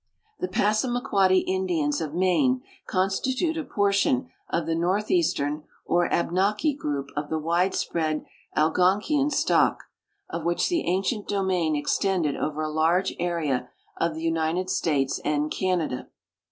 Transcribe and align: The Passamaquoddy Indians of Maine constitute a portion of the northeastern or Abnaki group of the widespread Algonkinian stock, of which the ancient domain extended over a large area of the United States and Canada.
The 0.39 0.47
Passamaquoddy 0.47 1.41
Indians 1.41 2.01
of 2.01 2.15
Maine 2.15 2.63
constitute 2.87 3.55
a 3.55 3.63
portion 3.63 4.31
of 4.49 4.65
the 4.65 4.73
northeastern 4.73 5.63
or 5.85 6.11
Abnaki 6.11 6.73
group 6.73 7.11
of 7.15 7.29
the 7.29 7.37
widespread 7.37 8.25
Algonkinian 8.57 9.29
stock, 9.31 9.83
of 10.27 10.43
which 10.43 10.69
the 10.69 10.87
ancient 10.87 11.27
domain 11.27 11.75
extended 11.75 12.35
over 12.35 12.63
a 12.63 12.71
large 12.71 13.13
area 13.19 13.69
of 13.95 14.15
the 14.15 14.23
United 14.23 14.71
States 14.71 15.19
and 15.23 15.51
Canada. 15.51 16.07